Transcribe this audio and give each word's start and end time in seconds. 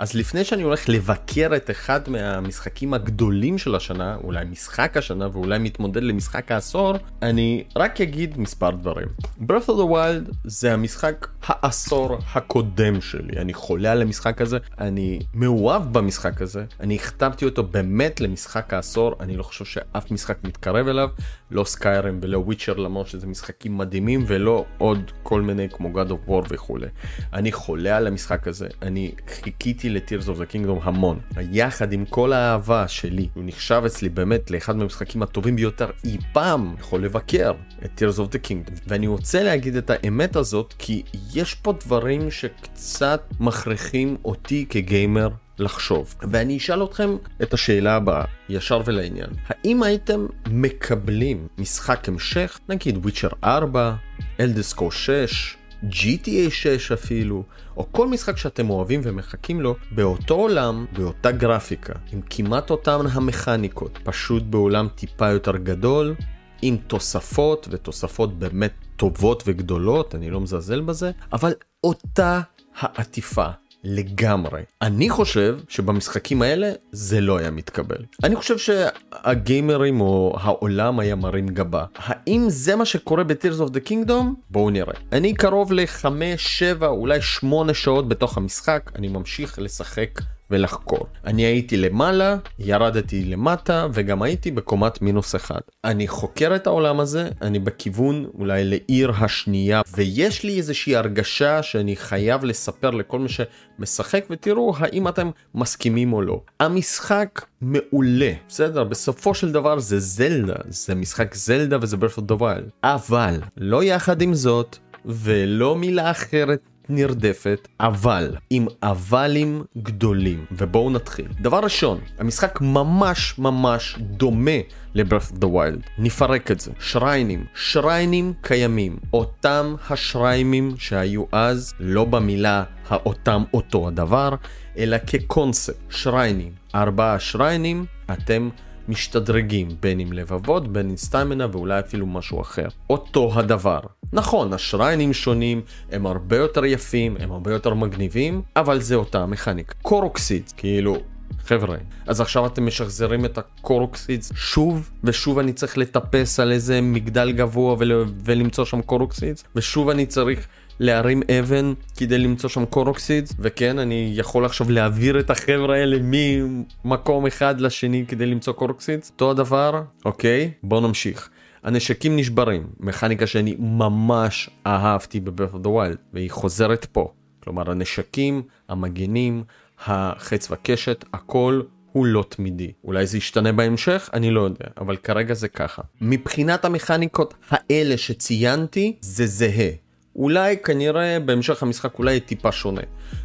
אז 0.00 0.14
לפני 0.14 0.44
שאני 0.44 0.62
הולך 0.62 0.88
לבקר 0.88 1.56
את 1.56 1.70
אחד 1.70 2.00
מהמשחקים 2.08 2.94
הגדולים 2.94 3.58
של 3.58 3.74
השנה, 3.74 4.16
אולי 4.24 4.44
משחק 4.44 4.96
השנה 4.96 5.28
ואולי 5.32 5.58
מתמודד 5.58 6.02
למשחק 6.02 6.52
העשור, 6.52 6.94
אני 7.22 7.64
רק 7.76 8.00
אגיד 8.00 8.38
מספר 8.38 8.70
דברים. 8.70 9.06
Breath 9.40 9.66
of 9.66 9.76
the 9.78 9.90
Wild 9.92 10.34
זה 10.44 10.72
המשחק 10.72 11.26
העשור 11.42 12.18
הקודם 12.34 13.00
שלי, 13.00 13.38
אני 13.40 13.54
חולה 13.54 13.92
על 13.92 14.02
המשחק 14.02 14.40
הזה, 14.40 14.58
אני 14.78 15.18
מאוהב 15.34 15.92
במשחק 15.92 16.42
הזה, 16.42 16.64
אני 16.80 16.94
הכתבתי 16.94 17.44
אותו 17.44 17.62
באמת 17.62 18.20
למשחק 18.20 18.74
העשור, 18.74 19.14
אני 19.20 19.36
לא 19.36 19.42
חושב 19.42 19.64
שאף 19.64 20.10
משחק 20.10 20.38
מתקרב 20.44 20.88
אליו, 20.88 21.08
לא 21.50 21.64
סקיירם 21.64 22.18
ולא 22.22 22.38
וויצ'ר 22.38 22.74
למרות 22.74 23.06
שזה 23.06 23.26
משחקים 23.26 23.78
מדהימים 23.78 24.24
ולא 24.26 24.64
עוד 24.78 25.10
כל 25.22 25.42
מיני 25.42 25.68
כמו 25.68 25.88
God 26.00 26.08
of 26.08 26.30
War 26.30 26.46
וכולי. 26.48 26.86
אני 27.32 27.52
חולה 27.52 27.96
על 27.96 28.06
המשחק 28.06 28.48
הזה, 28.48 28.68
אני 28.82 29.12
חיכיתי 29.28 29.88
ל-Tears 29.88 30.26
of 30.26 30.38
the 30.38 30.54
Kingdom 30.54 30.80
המון. 30.82 31.18
יחד 31.52 31.92
עם 31.92 32.04
כל 32.04 32.32
האהבה 32.32 32.88
שלי, 32.88 33.28
הוא 33.34 33.42
נחשב 33.46 33.82
אצלי 33.86 34.08
באמת 34.08 34.50
לאחד 34.50 34.76
מהמשחקים 34.76 35.22
הטובים 35.22 35.56
ביותר 35.56 35.90
אי 36.04 36.16
פעם, 36.32 36.74
יכול 36.80 37.04
לבקר 37.04 37.52
את 37.84 38.02
Tears 38.02 38.16
of 38.16 38.32
the 38.32 38.48
Kingdom. 38.48 38.80
ואני 38.86 39.06
רוצה 39.06 39.42
להגיד 39.42 39.76
את 39.76 39.90
האמת 39.90 40.36
הזאת 40.36 40.74
כי 40.78 41.02
יש 41.34 41.54
פה 41.54 41.72
דברים 41.84 42.30
שקצת 42.30 43.20
מכריחים 43.40 44.16
אותי 44.24 44.66
כגיימר 44.68 45.28
לחשוב. 45.60 46.14
ואני 46.30 46.56
אשאל 46.56 46.84
אתכם 46.84 47.16
את 47.42 47.54
השאלה 47.54 47.96
הבאה, 47.96 48.24
ישר 48.48 48.80
ולעניין. 48.84 49.30
האם 49.48 49.82
הייתם 49.82 50.26
מקבלים 50.46 51.48
משחק 51.58 52.08
המשך, 52.08 52.60
נגיד 52.68 52.96
וויצ'ר 52.96 53.28
4, 53.44 53.94
אלדסקו 54.40 54.90
6, 54.90 55.56
GTA 55.84 56.50
6 56.50 56.92
אפילו, 56.92 57.44
או 57.76 57.86
כל 57.92 58.08
משחק 58.08 58.36
שאתם 58.36 58.70
אוהבים 58.70 59.00
ומחכים 59.04 59.60
לו, 59.60 59.76
באותו 59.90 60.34
עולם, 60.34 60.86
באותה 60.92 61.32
גרפיקה, 61.32 61.92
עם 62.12 62.20
כמעט 62.30 62.70
אותן 62.70 63.06
המכניקות, 63.12 63.98
פשוט 64.04 64.42
בעולם 64.42 64.88
טיפה 64.94 65.28
יותר 65.28 65.56
גדול, 65.56 66.14
עם 66.62 66.76
תוספות, 66.86 67.68
ותוספות 67.70 68.38
באמת 68.38 68.72
טובות 68.96 69.42
וגדולות, 69.46 70.14
אני 70.14 70.30
לא 70.30 70.40
מזלזל 70.40 70.80
בזה, 70.80 71.10
אבל 71.32 71.52
אותה 71.84 72.40
העטיפה. 72.78 73.48
לגמרי. 73.84 74.62
אני 74.82 75.10
חושב 75.10 75.58
שבמשחקים 75.68 76.42
האלה 76.42 76.72
זה 76.92 77.20
לא 77.20 77.38
היה 77.38 77.50
מתקבל. 77.50 77.96
אני 78.24 78.36
חושב 78.36 78.58
שהגיימרים 78.58 80.00
או 80.00 80.36
העולם 80.40 81.00
היה 81.00 81.14
מרים 81.14 81.48
גבה. 81.48 81.84
האם 81.96 82.44
זה 82.48 82.76
מה 82.76 82.84
שקורה 82.84 83.24
ב-Tears 83.24 83.68
of 83.68 83.70
the 83.70 83.88
Kingdom? 83.88 84.24
בואו 84.50 84.70
נראה. 84.70 84.94
אני 85.12 85.34
קרוב 85.34 85.72
ל-5, 85.72 86.06
7, 86.36 86.86
אולי 86.86 87.22
8 87.22 87.74
שעות 87.74 88.08
בתוך 88.08 88.36
המשחק, 88.36 88.90
אני 88.94 89.08
ממשיך 89.08 89.58
לשחק 89.58 90.20
ולחקור. 90.50 91.06
אני 91.24 91.42
הייתי 91.42 91.76
למעלה, 91.76 92.36
ירדתי 92.58 93.24
למטה 93.24 93.86
וגם 93.92 94.22
הייתי 94.22 94.50
בקומת 94.50 95.02
מינוס 95.02 95.34
אחד. 95.34 95.60
אני 95.84 96.08
חוקר 96.08 96.56
את 96.56 96.66
העולם 96.66 97.00
הזה, 97.00 97.28
אני 97.42 97.58
בכיוון 97.58 98.26
אולי 98.38 98.64
לעיר 98.64 99.12
השנייה 99.18 99.82
ויש 99.96 100.44
לי 100.44 100.56
איזושהי 100.56 100.96
הרגשה 100.96 101.62
שאני 101.62 101.96
חייב 101.96 102.44
לספר 102.44 102.90
לכל 102.90 103.18
מי 103.18 103.28
שמשחק 103.28 104.24
ותראו 104.30 104.74
האם 104.78 105.08
אתם 105.08 105.30
מסכימים 105.54 106.12
או 106.12 106.22
לא. 106.22 106.40
המשחק 106.60 107.44
מעולה, 107.60 108.32
בסדר? 108.48 108.84
בסופו 108.84 109.34
של 109.34 109.52
דבר 109.52 109.78
זה 109.78 110.00
זלדה, 110.00 110.54
זה 110.68 110.94
משחק 110.94 111.34
זלדה 111.34 111.76
וזה 111.80 111.96
ברפורד 111.96 112.30
of 112.30 112.44
אבל 112.82 113.40
לא 113.56 113.84
יחד 113.84 114.22
עם 114.22 114.34
זאת 114.34 114.76
ולא 115.04 115.76
מילה 115.76 116.10
אחרת 116.10 116.60
נרדפת, 116.90 117.68
אבל 117.80 118.36
עם 118.50 118.66
אבלים 118.82 119.64
גדולים. 119.78 120.44
ובואו 120.52 120.90
נתחיל. 120.90 121.26
דבר 121.40 121.58
ראשון, 121.58 121.98
המשחק 122.18 122.58
ממש 122.60 123.38
ממש 123.38 123.96
דומה 124.00 124.60
of 124.96 125.32
the 125.40 125.44
Wild. 125.44 125.90
נפרק 125.98 126.50
את 126.50 126.60
זה. 126.60 126.70
שריינים. 126.80 127.44
שריינים 127.54 128.32
קיימים. 128.40 128.96
אותם 129.12 129.74
השריימים 129.90 130.74
שהיו 130.78 131.24
אז, 131.32 131.74
לא 131.80 132.04
במילה 132.04 132.64
האותם 132.88 133.42
אותו 133.54 133.88
הדבר, 133.88 134.34
אלא 134.78 134.96
כקונספט. 135.06 135.76
שריינים. 135.90 136.52
ארבעה 136.74 137.20
שריינים, 137.20 137.84
אתם... 138.12 138.48
משתדרגים 138.88 139.68
בין 139.80 140.00
עם 140.00 140.12
לבבות, 140.12 140.72
בין 140.72 140.90
עם 140.90 140.96
סטמינה 140.96 141.46
ואולי 141.52 141.80
אפילו 141.80 142.06
משהו 142.06 142.40
אחר. 142.40 142.68
אותו 142.90 143.32
הדבר. 143.34 143.80
נכון, 144.12 144.52
השריינים 144.52 145.12
שונים, 145.12 145.62
הם 145.90 146.06
הרבה 146.06 146.36
יותר 146.36 146.64
יפים, 146.64 147.16
הם 147.20 147.32
הרבה 147.32 147.52
יותר 147.52 147.74
מגניבים, 147.74 148.42
אבל 148.56 148.80
זה 148.80 148.94
אותה 148.94 149.22
המכניקה. 149.22 149.74
קורוקסיד, 149.82 150.52
כאילו, 150.56 150.96
חבר'ה, 151.44 151.76
אז 152.06 152.20
עכשיו 152.20 152.46
אתם 152.46 152.66
משחזרים 152.66 153.24
את 153.24 153.38
הקורוקסידס 153.38 154.32
שוב, 154.34 154.90
ושוב 155.04 155.38
אני 155.38 155.52
צריך 155.52 155.78
לטפס 155.78 156.40
על 156.40 156.52
איזה 156.52 156.80
מגדל 156.80 157.32
גבוה 157.32 157.76
ול... 157.78 158.04
ולמצוא 158.24 158.64
שם 158.64 158.82
קורוקסידס, 158.82 159.44
ושוב 159.56 159.88
אני 159.88 160.06
צריך 160.06 160.46
להרים 160.80 161.22
אבן 161.38 161.72
כדי 161.96 162.18
למצוא 162.18 162.50
שם 162.50 162.64
קורוקסיד 162.64 163.28
וכן 163.38 163.78
אני 163.78 164.12
יכול 164.14 164.44
עכשיו 164.44 164.70
להעביר 164.70 165.20
את 165.20 165.30
החבר'ה 165.30 165.76
האלה 165.76 165.96
ממקום 166.02 167.26
אחד 167.26 167.60
לשני 167.60 168.04
כדי 168.08 168.26
למצוא 168.26 168.52
קורוקסיד 168.52 169.00
אותו 169.12 169.30
הדבר 169.30 169.82
אוקיי 170.04 170.50
בוא 170.62 170.80
נמשיך. 170.80 171.30
הנשקים 171.62 172.16
נשברים 172.16 172.66
מכניקה 172.80 173.26
שאני 173.26 173.56
ממש 173.58 174.50
אהבתי 174.66 175.20
ב-Breath 175.20 175.54
of 175.54 175.66
the 175.66 175.68
Wild 175.68 175.98
והיא 176.12 176.30
חוזרת 176.30 176.84
פה 176.84 177.12
כלומר 177.40 177.70
הנשקים 177.70 178.42
המגנים 178.68 179.44
החץ 179.86 180.50
וקשת 180.50 181.04
הכל 181.12 181.62
הוא 181.92 182.06
לא 182.06 182.24
תמידי. 182.28 182.72
אולי 182.84 183.06
זה 183.06 183.18
ישתנה 183.18 183.52
בהמשך? 183.52 184.10
אני 184.12 184.30
לא 184.30 184.40
יודע, 184.40 184.66
אבל 184.80 184.96
כרגע 184.96 185.34
זה 185.34 185.48
ככה. 185.48 185.82
מבחינת 186.00 186.64
המכניקות 186.64 187.34
האלה 187.50 187.96
שציינתי, 187.96 188.96
זה 189.00 189.26
זהה. 189.26 189.89
אולי 190.16 190.56
כנראה 190.56 191.20
בהמשך 191.20 191.62
המשחק 191.62 191.98
אולי 191.98 192.20
טיפה 192.20 192.52
שונה. 192.52 192.82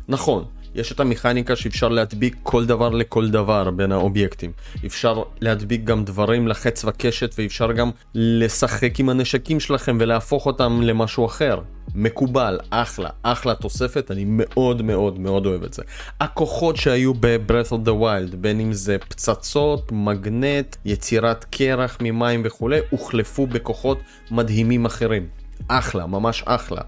נכון, 0.07 0.45
יש 0.75 0.91
את 0.91 0.99
המכניקה 0.99 1.55
שאפשר 1.55 1.87
להדביק 1.87 2.35
כל 2.43 2.65
דבר 2.65 2.89
לכל 2.89 3.29
דבר 3.29 3.71
בין 3.71 3.91
האובייקטים. 3.91 4.51
אפשר 4.85 5.23
להדביק 5.41 5.83
גם 5.83 6.05
דברים 6.05 6.47
לחץ 6.47 6.85
וקשת 6.85 7.35
ואפשר 7.37 7.71
גם 7.71 7.91
לשחק 8.13 8.99
עם 8.99 9.09
הנשקים 9.09 9.59
שלכם 9.59 9.97
ולהפוך 9.99 10.45
אותם 10.45 10.81
למשהו 10.81 11.25
אחר. 11.25 11.59
מקובל, 11.95 12.59
אחלה, 12.69 13.09
אחלה 13.23 13.55
תוספת, 13.55 14.11
אני 14.11 14.23
מאוד 14.27 14.81
מאוד 14.81 15.19
מאוד 15.19 15.45
אוהב 15.45 15.63
את 15.63 15.73
זה. 15.73 15.83
הכוחות 16.19 16.77
שהיו 16.77 17.13
ב-Breath 17.13 17.71
of 17.71 17.87
the 17.87 18.01
Wild, 18.01 18.35
בין 18.35 18.59
אם 18.59 18.73
זה 18.73 18.97
פצצות, 18.97 19.91
מגנט, 19.91 20.75
יצירת 20.85 21.45
קרח 21.51 21.97
ממים 22.01 22.41
וכולי, 22.45 22.79
הוחלפו 22.89 23.47
בכוחות 23.47 23.99
מדהימים 24.31 24.85
אחרים. 24.85 25.27
אחלה, 25.67 26.05
ממש 26.05 26.43
אחלה. 26.45 26.81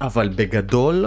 אבל 0.00 0.28
בגדול, 0.28 1.06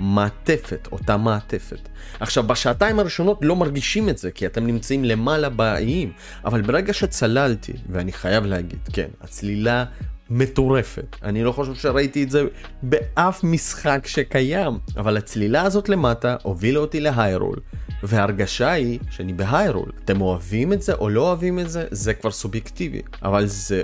מעטפת, 0.00 0.88
אותה 0.92 1.16
מעטפת. 1.16 1.88
עכשיו, 2.20 2.44
בשעתיים 2.44 2.98
הראשונות 2.98 3.38
לא 3.42 3.56
מרגישים 3.56 4.08
את 4.08 4.18
זה, 4.18 4.30
כי 4.30 4.46
אתם 4.46 4.66
נמצאים 4.66 5.04
למעלה 5.04 5.48
באיים, 5.48 6.12
אבל 6.44 6.62
ברגע 6.62 6.92
שצללתי, 6.92 7.72
ואני 7.90 8.12
חייב 8.12 8.46
להגיד, 8.46 8.78
כן, 8.92 9.08
הצלילה 9.20 9.84
מטורפת. 10.30 11.16
אני 11.22 11.44
לא 11.44 11.52
חושב 11.52 11.74
שראיתי 11.74 12.22
את 12.22 12.30
זה 12.30 12.44
באף 12.82 13.44
משחק 13.44 14.06
שקיים, 14.06 14.78
אבל 14.96 15.16
הצלילה 15.16 15.62
הזאת 15.62 15.88
למטה 15.88 16.36
הובילה 16.42 16.78
אותי 16.78 17.00
להיירול, 17.00 17.56
וההרגשה 18.02 18.70
היא 18.70 18.98
שאני 19.10 19.32
בהיירול. 19.32 19.92
אתם 20.04 20.20
אוהבים 20.20 20.72
את 20.72 20.82
זה 20.82 20.94
או 20.94 21.08
לא 21.08 21.20
אוהבים 21.20 21.58
את 21.58 21.70
זה, 21.70 21.84
זה 21.90 22.14
כבר 22.14 22.30
סובייקטיבי, 22.30 23.02
אבל 23.22 23.46
זה 23.46 23.82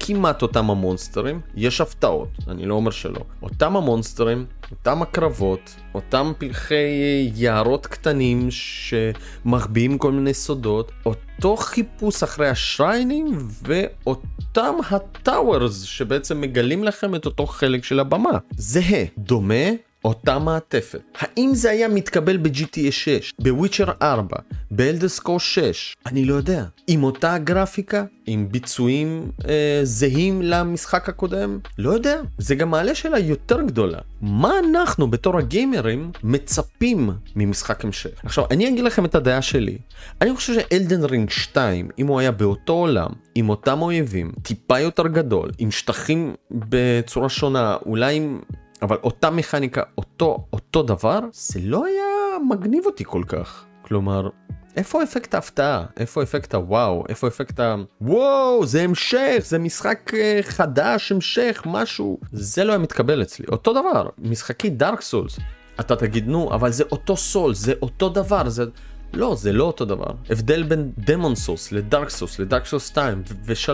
כמעט 0.00 0.42
אותם 0.42 0.70
המונסטרים, 0.70 1.40
יש 1.54 1.80
הפתעות, 1.80 2.28
אני 2.48 2.66
לא 2.66 2.74
אומר 2.74 2.90
שלא. 2.90 3.20
אותם 3.42 3.76
המונסטרים, 3.76 4.46
אותם 4.70 5.02
הקרבות, 5.02 5.76
אותם 5.94 6.32
פלחי 6.38 7.30
יערות 7.34 7.86
קטנים 7.86 8.48
שמחביאים 8.50 9.98
כל 9.98 10.12
מיני 10.12 10.34
סודות, 10.34 10.92
אותו 11.06 11.56
חיפוש 11.56 12.22
אחרי 12.22 12.48
השריינים 12.48 13.38
ואותם 13.62 14.74
הטאוורס 14.90 15.82
שבעצם 15.82 16.40
מגלים 16.40 16.84
לכם 16.84 17.14
את 17.14 17.26
אותו 17.26 17.46
חלק 17.46 17.84
של 17.84 18.00
הבמה. 18.00 18.38
זהה, 18.56 19.04
דומה, 19.18 19.64
אותה 20.08 20.38
מעטפת. 20.38 21.00
האם 21.18 21.50
זה 21.54 21.70
היה 21.70 21.88
מתקבל 21.88 22.36
ב-GTA 22.36 22.90
6, 22.90 23.32
בוויצ'ר 23.38 23.92
4, 24.02 24.36
באלדסקו 24.70 25.40
6? 25.40 25.96
אני 26.06 26.24
לא 26.24 26.34
יודע. 26.34 26.64
עם 26.86 27.04
אותה 27.04 27.38
גרפיקה? 27.38 28.04
עם 28.26 28.48
ביצועים 28.50 29.30
אה, 29.48 29.80
זהים 29.82 30.42
למשחק 30.42 31.08
הקודם? 31.08 31.58
לא 31.78 31.90
יודע. 31.90 32.20
זה 32.38 32.54
גם 32.54 32.70
מעלה 32.70 32.94
שאלה 32.94 33.18
יותר 33.18 33.62
גדולה. 33.62 33.98
מה 34.20 34.52
אנחנו 34.58 35.10
בתור 35.10 35.38
הגיימרים 35.38 36.10
מצפים 36.22 37.10
ממשחק 37.36 37.84
המשך? 37.84 38.10
עכשיו, 38.22 38.44
אני 38.50 38.68
אגיד 38.68 38.84
לכם 38.84 39.04
את 39.04 39.14
הדעה 39.14 39.42
שלי. 39.42 39.78
אני 40.20 40.34
חושב 40.34 40.54
שאלדן 40.54 41.04
רינג 41.04 41.30
2, 41.30 41.88
אם 41.98 42.06
הוא 42.06 42.20
היה 42.20 42.30
באותו 42.30 42.72
עולם, 42.72 43.10
עם 43.34 43.48
אותם 43.48 43.82
אויבים, 43.82 44.32
טיפה 44.42 44.78
יותר 44.78 45.06
גדול, 45.06 45.50
עם 45.58 45.70
שטחים 45.70 46.34
בצורה 46.50 47.28
שונה, 47.28 47.76
אולי 47.86 48.16
עם... 48.16 48.40
אבל 48.82 48.96
אותה 49.02 49.30
מכניקה, 49.30 49.82
אותו, 49.98 50.44
אותו 50.52 50.82
דבר, 50.82 51.18
זה 51.32 51.60
לא 51.62 51.84
היה 51.84 52.38
מגניב 52.50 52.86
אותי 52.86 53.04
כל 53.06 53.22
כך. 53.26 53.64
כלומר, 53.82 54.28
איפה 54.76 55.02
אפקט 55.02 55.34
ההפתעה? 55.34 55.84
איפה 55.96 56.22
אפקט 56.22 56.54
הוואו? 56.54 57.04
איפה 57.08 57.28
אפקט 57.28 57.60
ה... 57.60 57.76
וואו, 58.00 58.66
זה 58.66 58.82
המשך, 58.82 59.38
זה 59.44 59.58
משחק 59.58 60.12
uh, 60.14 60.42
חדש, 60.42 61.12
המשך, 61.12 61.62
משהו. 61.66 62.18
זה 62.32 62.64
לא 62.64 62.72
היה 62.72 62.78
מתקבל 62.78 63.22
אצלי. 63.22 63.46
אותו 63.48 63.72
דבר, 63.72 64.08
משחקי 64.18 64.70
דארק 64.70 65.00
סולס. 65.00 65.38
אתה 65.80 65.96
תגיד, 65.96 66.28
נו, 66.28 66.54
אבל 66.54 66.70
זה 66.70 66.84
אותו 66.92 67.16
סול, 67.16 67.54
זה 67.54 67.72
אותו 67.82 68.08
דבר, 68.08 68.48
זה... 68.48 68.64
לא, 69.12 69.34
זה 69.34 69.52
לא 69.52 69.64
אותו 69.64 69.84
דבר. 69.84 70.10
הבדל 70.30 70.62
בין 70.62 70.92
דמון 70.98 71.34
סוס 71.34 71.72
לדארק 71.72 72.10
סוס 72.10 72.38
לדארק 72.38 72.66
סוס 72.66 72.86
2 72.86 73.22
ו-3, 73.44 73.72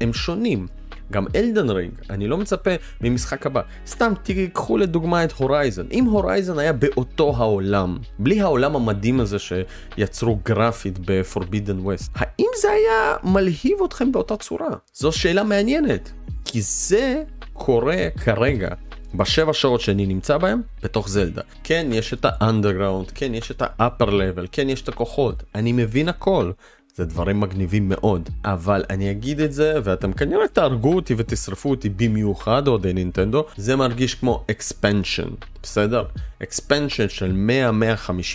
הם 0.00 0.12
שונים. 0.12 0.66
גם 1.12 1.26
Elden 1.36 1.70
Ring, 1.70 1.92
אני 2.10 2.28
לא 2.28 2.36
מצפה 2.36 2.70
ממשחק 3.00 3.46
הבא. 3.46 3.60
סתם 3.86 4.12
תיקחו 4.22 4.78
לדוגמה 4.78 5.24
את 5.24 5.32
Horizon. 5.32 5.86
אם 5.92 6.04
Horizon 6.04 6.58
היה 6.58 6.72
באותו 6.72 7.34
העולם, 7.36 7.98
בלי 8.18 8.40
העולם 8.40 8.76
המדהים 8.76 9.20
הזה 9.20 9.36
שיצרו 9.38 10.38
גרפית 10.44 10.98
ב-Forbidden 10.98 11.86
West, 11.86 12.10
האם 12.14 12.48
זה 12.62 12.70
היה 12.70 13.16
מלהיב 13.22 13.82
אתכם 13.84 14.12
באותה 14.12 14.36
צורה? 14.36 14.70
זו 14.94 15.12
שאלה 15.12 15.44
מעניינת. 15.44 16.12
כי 16.44 16.62
זה 16.62 17.22
קורה 17.52 18.08
כרגע 18.24 18.68
בשבע 19.14 19.52
שעות 19.52 19.80
שאני 19.80 20.06
נמצא 20.06 20.38
בהם 20.38 20.62
בתוך 20.82 21.08
זלדה. 21.08 21.42
כן, 21.64 21.86
יש 21.92 22.14
את 22.14 22.24
ה 22.28 22.34
underground, 22.34 23.10
כן, 23.10 23.34
יש 23.34 23.50
את 23.50 23.62
ה 23.66 23.73
upper 23.73 24.10
level, 24.10 24.46
כן, 24.52 24.68
יש 24.68 24.82
את 24.82 24.88
הכוחות, 24.88 25.42
אני 25.54 25.72
מבין 25.72 26.08
הכל. 26.08 26.50
זה 26.96 27.04
דברים 27.04 27.40
מגניבים 27.40 27.88
מאוד, 27.88 28.30
אבל 28.44 28.84
אני 28.90 29.10
אגיד 29.10 29.40
את 29.40 29.52
זה 29.52 29.74
ואתם 29.84 30.12
כנראה 30.12 30.48
תהרגו 30.48 30.94
אותי 30.94 31.14
ותשרפו 31.16 31.70
אותי 31.70 31.88
במיוחד 31.88 32.68
אוהדי 32.68 32.92
נינטנדו, 32.92 33.44
זה 33.56 33.76
מרגיש 33.76 34.14
כמו 34.14 34.44
expansion, 34.52 35.30
בסדר? 35.62 36.04
expansion 36.42 37.08
של 37.08 37.48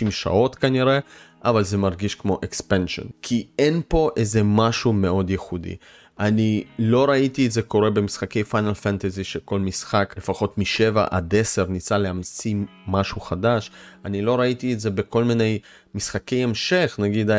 100-150 0.06 0.10
שעות 0.10 0.54
כנראה, 0.54 0.98
אבל 1.44 1.64
זה 1.64 1.78
מרגיש 1.78 2.14
כמו 2.14 2.40
expansion, 2.44 3.06
כי 3.22 3.46
אין 3.58 3.80
פה 3.88 4.10
איזה 4.16 4.42
משהו 4.42 4.92
מאוד 4.92 5.30
ייחודי. 5.30 5.76
אני 6.20 6.64
לא 6.78 7.04
ראיתי 7.04 7.46
את 7.46 7.52
זה 7.52 7.62
קורה 7.62 7.90
במשחקי 7.90 8.44
פיינל 8.44 8.74
פנטזי 8.74 9.24
שכל 9.24 9.60
משחק 9.60 10.14
לפחות 10.16 10.58
משבע 10.58 11.06
עד 11.10 11.34
עשר 11.34 11.66
ניסה 11.66 11.98
להמציא 11.98 12.54
משהו 12.88 13.20
חדש. 13.20 13.70
אני 14.04 14.22
לא 14.22 14.40
ראיתי 14.40 14.72
את 14.72 14.80
זה 14.80 14.90
בכל 14.90 15.24
מיני 15.24 15.58
משחקי 15.94 16.42
המשך 16.42 16.96
נגיד 17.02 17.30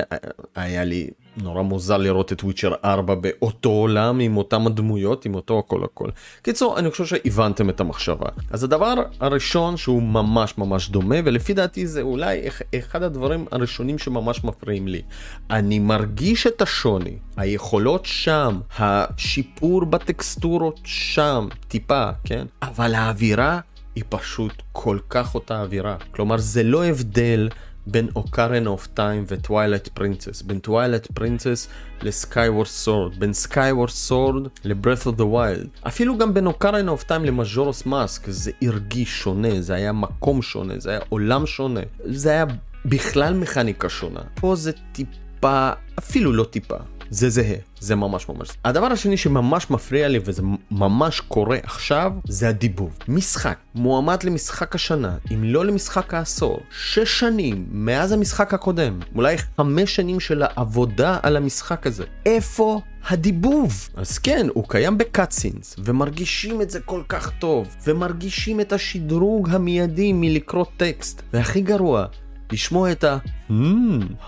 היה 0.56 0.84
לי 0.84 1.10
נורא 1.38 1.62
מוזר 1.62 1.98
לראות 1.98 2.34
את 2.34 2.44
וויצ'ר 2.44 2.74
4 2.86 3.16
באותו 3.16 3.70
עולם 3.70 4.20
עם 4.20 4.38
אותם 4.38 4.68
הדמויות 4.68 5.26
עם 5.26 5.36
אותו 5.36 5.60
הכל 5.60 5.84
הכל. 5.84 6.10
קיצור 6.42 6.80
אני 6.80 6.92
חושב 6.92 7.06
שהבנתם 7.06 7.70
את 7.70 7.80
המחשבה. 7.80 8.30
אז 8.52 8.64
הדבר 8.64 8.94
הראשון 9.20 9.78
שהוא 9.78 10.04
ממש 10.04 10.58
ממש 10.58 10.90
דומה 10.90 11.16
ולפי 11.26 11.54
דעתי 11.54 11.88
זה 11.88 12.02
אולי 12.02 12.42
אחד 12.80 13.04
הדברים 13.04 13.46
הראשונים 13.52 13.98
שממש 13.98 14.44
מפריעים 14.44 14.88
לי. 14.88 15.02
אני 15.50 15.80
מרגיש 15.80 16.48
את 16.48 16.62
השוני 16.62 17.18
היכולות 17.38 18.06
שם 18.06 18.60
השיפור 18.78 19.86
בטקסטורות 19.86 20.80
שם 20.84 21.48
טיפה 21.68 22.10
כן 22.24 22.46
אבל 22.62 22.96
האווירה 22.96 23.60
היא 23.96 24.04
פשוט 24.10 24.62
כל 24.72 24.98
כך 25.10 25.36
אותה 25.36 25.62
אווירה 25.62 25.96
כלומר 26.12 26.38
זה 26.38 26.64
לא 26.64 26.86
הבדל. 26.86 27.50
בין 27.88 28.08
Ocarina 28.16 28.68
of 28.68 28.88
Time 28.94 29.24
ו 29.28 29.34
Twilight 29.34 29.88
Princess, 29.88 30.42
בין 30.42 30.60
Twilight 30.60 31.08
Princess 31.12 31.68
ל 32.02 32.10
Skyward 32.10 32.68
Sword, 32.68 33.20
בין 33.20 33.34
Skyward 33.34 33.90
Sword 33.90 34.48
ל 34.64 34.70
Breath 34.70 35.06
of 35.06 35.16
the 35.16 35.26
Wild. 35.26 35.68
אפילו 35.88 36.18
גם 36.18 36.34
בין 36.34 36.46
Ocarina 36.46 36.90
of 36.90 37.04
Time 37.04 37.26
ל 37.26 37.32
Majora's 37.32 37.86
Mask 37.86 38.30
זה 38.30 38.52
הרגיש 38.62 39.22
שונה, 39.22 39.62
זה 39.62 39.74
היה 39.74 39.92
מקום 39.92 40.42
שונה, 40.42 40.74
זה 40.78 40.90
היה 40.90 41.00
עולם 41.10 41.46
שונה, 41.46 41.82
זה 42.04 42.30
היה 42.30 42.46
בכלל 42.86 43.34
מכניקה 43.34 43.90
שונה. 43.90 44.20
פה 44.36 44.56
זה 44.56 44.72
טיפה, 44.92 45.70
אפילו 46.00 46.34
לא 46.34 46.44
טיפה, 46.44 46.78
זה 47.10 47.30
זהה, 47.30 47.56
זה 47.80 47.96
ממש 47.96 48.30
ממש. 48.30 48.50
הדבר 48.66 48.86
השני 48.86 49.18
שממש 49.18 49.70
מפריע 49.70 50.08
לי 50.08 50.20
וזה 50.26 50.42
ממש 50.72 51.20
קורה 51.20 51.58
עכשיו, 51.64 52.12
זה 52.28 52.50
הדיבוב. 52.50 52.98
משחק 53.08 53.58
מועמד 53.76 54.24
למשחק 54.24 54.76
השנה, 54.76 55.18
אם 55.34 55.44
לא 55.44 55.66
למשחק 55.66 56.14
העשור, 56.14 56.60
שש 56.72 57.20
שנים 57.20 57.66
מאז 57.72 58.12
המשחק 58.12 58.54
הקודם, 58.54 59.00
אולי 59.16 59.36
חמש 59.38 59.96
שנים 59.96 60.20
של 60.20 60.44
העבודה 60.46 61.18
על 61.24 61.38
המשחק 61.38 61.88
הזה. 61.88 62.04
איפה 62.26 62.82
הדיבוב. 63.08 63.90
אז 63.96 64.18
כן, 64.18 64.48
הוא 64.54 64.64
קיים 64.68 64.98
בקאטסינס, 64.98 65.76
ומרגישים 65.84 66.62
את 66.62 66.70
זה 66.70 66.80
כל 66.80 67.02
כך 67.10 67.32
טוב, 67.40 67.76
ומרגישים 67.88 68.60
את 68.60 68.74
השדרוג 68.74 69.50
המיידי 69.50 70.14
מלקרוא 70.14 70.66
טקסט. 70.78 71.22
והכי 71.34 71.62
גרוע, 71.62 72.06
לשמוע 72.52 72.92
את 72.92 73.04
ה... 73.04 73.18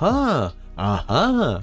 אה, 0.01 0.47
אהה, 0.79 1.57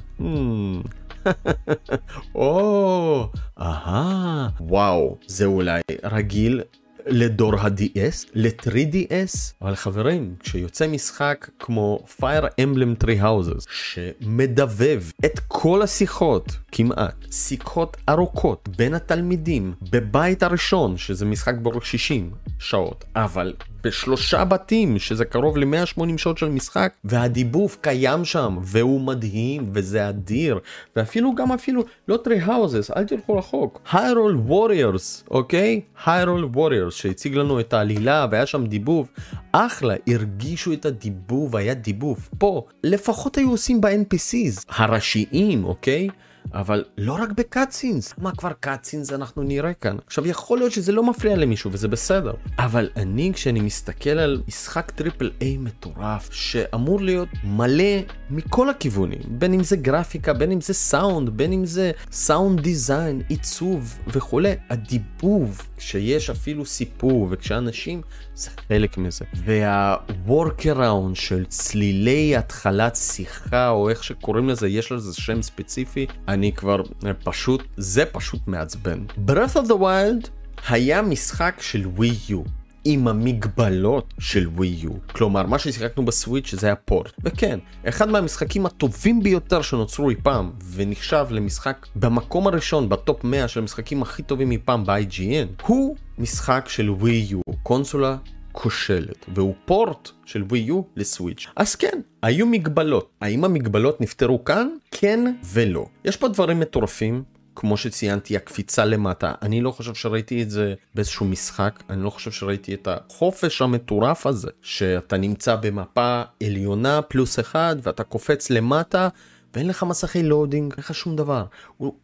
או, 2.35 3.29
אהה, 3.61 4.49
וואו, 4.61 5.17
זה 5.27 5.45
אולי 5.45 5.81
רגיל 6.05 6.61
לדור 7.07 7.55
ה-DS, 7.55 8.31
ל-3DS, 8.35 9.53
אבל 9.63 9.75
חברים, 9.75 10.35
כשיוצא 10.41 10.89
משחק 10.89 11.49
כמו 11.59 12.05
Fire 12.21 12.45
Emblem 12.61 13.05
Three 13.05 13.23
Houses, 13.23 13.67
שמדבב 13.71 15.03
את 15.25 15.41
כל 15.49 15.83
השיחות, 15.83 16.57
כמעט, 16.73 17.15
שיחות 17.31 17.97
ארוכות 18.09 18.69
בין 18.77 18.95
התלמידים, 18.95 19.75
בבית 19.91 20.43
הראשון, 20.43 20.97
שזה 20.97 21.25
משחק 21.25 21.55
באורך 21.55 21.87
60 21.87 22.31
שעות, 22.59 23.05
אבל 23.17 23.53
בשלושה 23.85 24.45
בתים, 24.45 24.99
שזה 24.99 25.25
קרוב 25.25 25.57
ל-180 25.57 26.19
שעות 26.19 26.39
של 26.39 26.49
משחק, 26.49 26.93
והדיבוב 27.05 27.77
קיים 27.81 28.25
שם, 28.25 28.59
והוא 28.63 29.01
מדהים, 29.01 29.71
וזה 29.75 30.09
אדיר, 30.09 30.59
ואפילו 30.97 31.35
גם 31.35 31.53
אפילו, 31.53 31.85
לא 32.09 32.17
Three 32.17 32.41
Houses, 32.41 32.91
אל 32.97 33.05
תלכו 33.05 33.37
רחוק, 33.37 33.81
היירול 33.93 34.37
ווריורס, 34.37 35.25
אוקיי? 35.31 35.81
היירול 36.07 36.45
ווריורס, 36.45 36.92
שהציג 36.93 37.35
לנו 37.35 37.61
את 37.61 37.73
העלילה, 37.73 38.27
והיה 38.31 38.47
שם 38.47 38.67
דיבוב, 38.67 39.09
אחלה, 39.53 39.94
הרגישו 40.09 40.73
את 40.73 40.87
הדיבוב, 40.87 41.56
היה 41.56 41.75
דיבוב. 41.75 42.29
פה, 42.39 42.67
לפחות 42.85 43.39
היו 43.39 43.50
עושים 43.50 43.81
ב-NPCs, 43.81 44.65
הראשיים, 44.69 45.65
אוקיי? 45.65 46.09
אבל 46.55 46.85
לא 46.99 47.12
רק 47.12 47.31
ב 47.37 47.44
cutscenes, 47.44 48.15
מה 48.19 48.33
כבר 48.33 48.53
cutscenes 48.61 49.12
אנחנו 49.12 49.43
נראה 49.43 49.73
כאן. 49.73 49.97
עכשיו 50.06 50.27
יכול 50.27 50.59
להיות 50.59 50.73
שזה 50.73 50.93
לא 50.93 51.03
מפריע 51.03 51.37
למישהו 51.37 51.73
וזה 51.73 51.89
בסדר, 51.89 52.33
אבל 52.59 52.89
אני 52.97 53.31
כשאני 53.35 53.61
מסתכל 53.61 54.11
על 54.11 54.43
משחק 54.49 54.91
triple 54.91 55.31
A 55.41 55.56
מטורף 55.56 56.33
שאמור 56.33 57.00
להיות 57.00 57.29
מלא 57.44 58.00
מכל 58.31 58.71
הכיוונים, 58.71 59.21
בין 59.29 59.55
אם 59.55 59.63
זה 59.63 59.77
גרפיקה, 59.77 60.32
בין 60.32 60.53
אם 60.53 60.61
זה 60.61 60.75
סאונד, 60.75 61.31
בין 61.31 61.53
אם 61.53 61.65
זה 61.67 61.91
סאונד 62.13 62.61
דיזיין, 62.61 63.22
עיצוב 63.29 63.99
וכולי, 64.06 64.55
הדיבוב, 64.70 65.63
כשיש 65.77 66.31
אפילו 66.31 66.65
סיפור 66.65 67.29
וכשאנשים 67.31 68.03
זה 68.34 68.51
חלק 68.69 68.99
מזה. 68.99 69.25
וה-workaround 69.34 71.15
של 71.15 71.44
צלילי 71.44 72.37
התחלת 72.37 72.96
שיחה 72.96 73.69
או 73.69 73.91
איך 73.91 74.05
שקוראים 74.05 74.49
לזה, 74.49 74.69
יש 74.69 74.93
לזה 74.93 75.15
שם 75.15 75.43
ספציפי, 75.43 76.06
אני 76.32 76.53
כבר 76.53 76.82
פשוט, 77.24 77.62
זה 77.77 78.05
פשוט 78.05 78.41
מעצבן. 78.46 79.05
Breath 79.27 79.55
of 79.55 79.69
the 79.69 79.81
Wild 79.81 80.29
היה 80.69 81.03
משחק 81.03 81.55
של 81.60 81.86
ווי 81.86 82.15
יו. 82.29 82.43
עם 82.84 83.08
המגבלות 83.08 84.15
של 84.19 84.48
ווי 84.48 84.69
יו. 84.69 84.91
כלומר, 85.12 85.46
מה 85.46 85.58
ששיחקנו 85.58 86.05
בסוויץ' 86.05 86.55
זה 86.55 86.67
היה 86.67 86.77
פורט. 86.77 87.12
וכן, 87.24 87.58
אחד 87.89 88.08
מהמשחקים 88.08 88.67
הטובים 88.67 89.22
ביותר 89.22 89.62
שנוצרו 89.62 90.10
אי 90.10 90.15
פעם, 90.22 90.51
ונחשב 90.74 91.27
למשחק 91.31 91.86
במקום 91.96 92.46
הראשון 92.46 92.89
בטופ 92.89 93.24
100 93.24 93.48
של 93.48 93.60
המשחקים 93.60 94.03
הכי 94.03 94.22
טובים 94.22 94.51
אי 94.51 94.58
פעם 94.65 94.84
ב-IGN, 94.84 95.62
הוא 95.67 95.96
משחק 96.19 96.65
של 96.69 96.91
ווי 96.91 97.27
יו, 97.29 97.41
קונסולה 97.62 98.17
כושלת, 98.53 99.27
והוא 99.35 99.55
פורט 99.65 100.11
של 100.25 100.43
ווי 100.43 100.59
יו 100.59 100.82
לסוויץ'. 100.97 101.47
אז 101.56 101.75
כן, 101.75 102.01
היו 102.23 102.47
מגבלות. 102.47 103.11
האם 103.21 103.44
המגבלות 103.44 104.01
נפתרו 104.01 104.44
כאן? 104.44 104.69
כן 104.91 105.35
ולא. 105.44 105.87
יש 106.05 106.17
פה 106.17 106.29
דברים 106.29 106.61
מטורפים. 106.61 107.23
כמו 107.56 107.77
שציינתי 107.77 108.37
הקפיצה 108.37 108.85
למטה 108.85 109.32
אני 109.43 109.61
לא 109.61 109.71
חושב 109.71 109.94
שראיתי 109.94 110.43
את 110.43 110.51
זה 110.51 110.75
באיזשהו 110.94 111.27
משחק 111.27 111.82
אני 111.91 112.03
לא 112.03 112.11
חושב 112.11 112.31
שראיתי 112.31 112.75
את 112.75 112.89
החופש 112.91 113.63
המטורף 113.63 114.27
הזה 114.27 114.49
שאתה 114.63 115.17
נמצא 115.17 115.56
במפה 115.56 116.23
עליונה 116.43 117.03
פלוס 117.03 117.39
אחד 117.39 117.77
ואתה 117.82 118.05
קופץ 118.05 118.51
למטה 118.51 119.09
ואין 119.55 119.69
לך 119.69 119.82
מסכי 119.82 120.23
loading, 120.22 120.72
אין 120.73 120.79
לך 120.79 120.94
שום 120.94 121.17
דבר. 121.17 121.44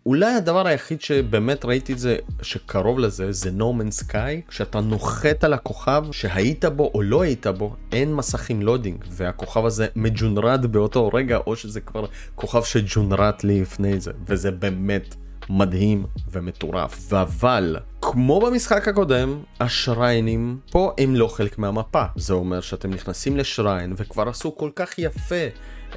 אולי 0.06 0.34
הדבר 0.34 0.66
היחיד 0.66 1.00
שבאמת 1.00 1.64
ראיתי 1.64 1.92
את 1.92 1.98
זה, 1.98 2.16
שקרוב 2.42 2.98
לזה, 2.98 3.32
זה 3.32 3.50
No 3.58 3.62
Man's 3.62 4.04
Sky, 4.04 4.48
כשאתה 4.48 4.80
נוחת 4.80 5.44
על 5.44 5.52
הכוכב 5.52 6.04
שהיית 6.12 6.64
בו 6.64 6.90
או 6.94 7.02
לא 7.02 7.22
היית 7.22 7.46
בו, 7.46 7.76
אין 7.92 8.14
מסכי 8.14 8.62
loading, 8.62 9.04
והכוכב 9.10 9.64
הזה 9.64 9.86
מג'ונרט 9.96 10.66
באותו 10.66 11.08
רגע, 11.14 11.38
או 11.46 11.56
שזה 11.56 11.80
כבר 11.80 12.04
כוכב 12.34 12.62
שג'ונרט 12.62 13.34
לי 13.44 13.60
לפני 13.60 14.00
זה, 14.00 14.12
וזה 14.26 14.50
באמת 14.50 15.14
מדהים 15.50 16.06
ומטורף. 16.30 17.12
אבל 17.12 17.76
כמו 18.02 18.40
במשחק 18.40 18.88
הקודם, 18.88 19.38
השריינים 19.60 20.58
פה 20.70 20.92
הם 20.98 21.16
לא 21.16 21.28
חלק 21.28 21.58
מהמפה. 21.58 22.04
זה 22.16 22.34
אומר 22.34 22.60
שאתם 22.60 22.90
נכנסים 22.90 23.36
ל 23.36 23.44
shrine 23.44 23.94
וכבר 23.96 24.28
עשו 24.28 24.56
כל 24.56 24.70
כך 24.76 24.98
יפה 24.98 25.44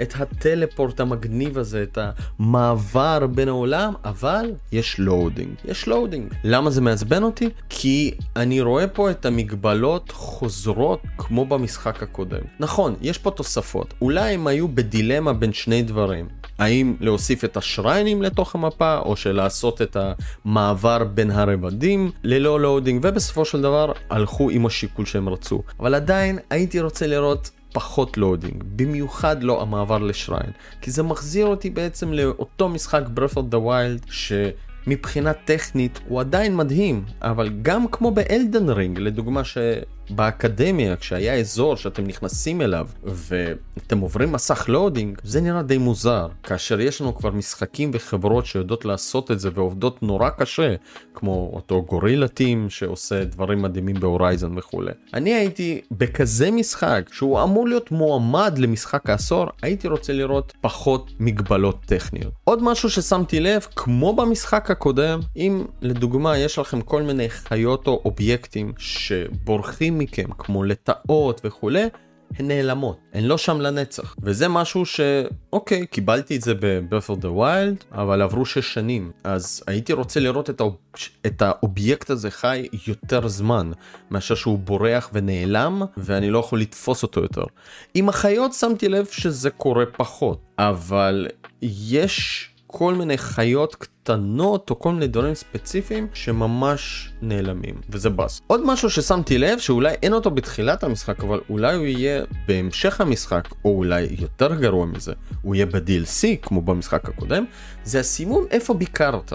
את 0.01 0.13
ה 0.19 0.28
teleport 0.28 0.99
המגניב 0.99 1.57
הזה, 1.57 1.83
את 1.83 1.97
המעבר 2.39 3.27
בין 3.27 3.47
העולם, 3.47 3.93
אבל 4.05 4.51
יש 4.71 4.99
loading. 4.99 5.53
יש 5.65 5.87
loading. 5.87 6.33
למה 6.43 6.69
זה 6.69 6.81
מעצבן 6.81 7.23
אותי? 7.23 7.49
כי 7.69 8.11
אני 8.35 8.61
רואה 8.61 8.87
פה 8.87 9.11
את 9.11 9.25
המגבלות 9.25 10.11
חוזרות 10.11 11.01
כמו 11.17 11.45
במשחק 11.45 12.03
הקודם. 12.03 12.41
נכון, 12.59 12.95
יש 13.01 13.17
פה 13.17 13.31
תוספות. 13.31 13.93
אולי 14.01 14.33
הם 14.33 14.47
היו 14.47 14.67
בדילמה 14.67 15.33
בין 15.33 15.53
שני 15.53 15.83
דברים. 15.83 16.27
האם 16.59 16.95
להוסיף 16.99 17.43
את 17.43 17.57
השריינים 17.57 18.21
לתוך 18.21 18.55
המפה, 18.55 18.97
או 18.97 19.15
שלעשות 19.15 19.81
את 19.81 19.97
המעבר 20.45 21.03
בין 21.03 21.31
הרבדים 21.31 22.11
ללא 22.23 22.59
loading, 22.59 22.99
ובסופו 23.03 23.45
של 23.45 23.61
דבר 23.61 23.91
הלכו 24.09 24.49
עם 24.49 24.65
השיקול 24.65 25.05
שהם 25.05 25.29
רצו. 25.29 25.61
אבל 25.79 25.95
עדיין 25.95 26.39
הייתי 26.49 26.79
רוצה 26.79 27.07
לראות 27.07 27.51
פחות 27.73 28.17
loading, 28.17 28.63
במיוחד 28.75 29.43
לא 29.43 29.61
המעבר 29.61 29.97
ל 29.97 30.04
shrine, 30.04 30.51
כי 30.81 30.91
זה 30.91 31.03
מחזיר 31.03 31.45
אותי 31.45 31.69
בעצם 31.69 32.13
לאותו 32.13 32.69
משחק 32.69 33.03
Breath 33.15 33.35
of 33.35 33.53
the 33.53 33.57
Wild 33.57 34.11
שמבחינה 34.11 35.33
טכנית 35.33 35.99
הוא 36.07 36.19
עדיין 36.19 36.55
מדהים, 36.55 37.05
אבל 37.21 37.49
גם 37.61 37.87
כמו 37.91 38.11
ב-Elden 38.11 38.69
Ring, 38.69 38.99
לדוגמה 38.99 39.43
ש... 39.43 39.57
באקדמיה, 40.09 40.95
כשהיה 40.95 41.33
אזור 41.33 41.75
שאתם 41.75 42.07
נכנסים 42.07 42.61
אליו 42.61 42.87
ואתם 43.03 43.99
עוברים 43.99 44.31
מסך 44.31 44.69
loading, 44.69 45.17
זה 45.23 45.41
נראה 45.41 45.61
די 45.61 45.77
מוזר. 45.77 46.27
כאשר 46.43 46.79
יש 46.79 47.01
לנו 47.01 47.15
כבר 47.15 47.31
משחקים 47.31 47.91
וחברות 47.93 48.45
שיודעות 48.45 48.85
לעשות 48.85 49.31
את 49.31 49.39
זה 49.39 49.49
ועובדות 49.53 50.03
נורא 50.03 50.29
קשה, 50.29 50.75
כמו 51.13 51.51
אותו 51.53 51.83
Guerrilla 51.83 52.27
team 52.27 52.69
שעושה 52.69 53.23
דברים 53.23 53.61
מדהימים 53.61 53.95
ב-Horizon 53.99 54.57
וכולי. 54.57 54.91
אני 55.13 55.33
הייתי 55.33 55.81
בכזה 55.91 56.51
משחק 56.51 57.09
שהוא 57.11 57.43
אמור 57.43 57.67
להיות 57.67 57.91
מועמד 57.91 58.57
למשחק 58.57 59.09
העשור, 59.09 59.45
הייתי 59.61 59.87
רוצה 59.87 60.13
לראות 60.13 60.53
פחות 60.61 61.11
מגבלות 61.19 61.77
טכניות. 61.85 62.33
עוד 62.43 62.63
משהו 62.63 62.89
ששמתי 62.89 63.39
לב, 63.39 63.65
כמו 63.75 64.15
במשחק 64.15 64.71
הקודם, 64.71 65.19
אם 65.35 65.65
לדוגמה 65.81 66.37
יש 66.37 66.59
לכם 66.59 66.81
כל 66.81 67.01
מיני 67.01 67.29
חיות 67.29 67.87
או 67.87 68.01
אובייקטים 68.05 68.73
שבורחים 68.77 69.90
מכם, 69.97 70.31
כמו 70.37 70.63
לטאות 70.63 71.41
וכולי, 71.43 71.89
הן 72.39 72.47
נעלמות, 72.47 72.97
הן 73.13 73.23
לא 73.23 73.37
שם 73.37 73.61
לנצח. 73.61 74.15
וזה 74.21 74.47
משהו 74.47 74.85
שאוקיי, 74.85 75.87
קיבלתי 75.87 76.35
את 76.35 76.41
זה 76.41 76.53
ב-Birth 76.53 77.09
of 77.09 77.21
the 77.21 77.37
Wild, 77.37 77.95
אבל 77.95 78.21
עברו 78.21 78.45
שש 78.45 78.73
שנים, 78.73 79.11
אז 79.23 79.63
הייתי 79.67 79.93
רוצה 79.93 80.19
לראות 80.19 80.49
את, 80.49 80.59
האוב... 80.59 80.75
את 81.25 81.41
האובייקט 81.41 82.09
הזה 82.09 82.31
חי 82.31 82.67
יותר 82.87 83.27
זמן, 83.27 83.71
מאשר 84.11 84.35
שהוא 84.35 84.59
בורח 84.59 85.09
ונעלם, 85.13 85.81
ואני 85.97 86.29
לא 86.29 86.39
יכול 86.39 86.61
לתפוס 86.61 87.03
אותו 87.03 87.21
יותר. 87.21 87.43
עם 87.93 88.09
החיות 88.09 88.53
שמתי 88.53 88.89
לב 88.89 89.05
שזה 89.05 89.49
קורה 89.49 89.85
פחות, 89.85 90.41
אבל 90.57 91.27
יש 91.61 92.50
כל 92.71 92.93
מיני 92.93 93.17
חיות 93.17 93.75
קטנות 93.75 94.69
או 94.69 94.79
כל 94.79 94.91
מיני 94.91 95.07
דברים 95.07 95.35
ספציפיים 95.35 96.07
שממש 96.13 97.11
נעלמים 97.21 97.75
וזה 97.89 98.09
באס. 98.09 98.41
עוד 98.47 98.61
משהו 98.65 98.89
ששמתי 98.89 99.37
לב 99.37 99.59
שאולי 99.59 99.93
אין 100.03 100.13
אותו 100.13 100.31
בתחילת 100.31 100.83
המשחק 100.83 101.23
אבל 101.23 101.39
אולי 101.49 101.75
הוא 101.75 101.85
יהיה 101.85 102.23
בהמשך 102.47 103.01
המשחק 103.01 103.47
או 103.65 103.77
אולי 103.77 104.07
יותר 104.19 104.55
גרוע 104.55 104.85
מזה 104.85 105.13
הוא 105.41 105.55
יהיה 105.55 105.65
ב-DLC 105.65 106.37
כמו 106.41 106.61
במשחק 106.61 107.09
הקודם 107.09 107.45
זה 107.83 107.99
הסימון 107.99 108.45
איפה 108.51 108.73
ביקרת. 108.73 109.33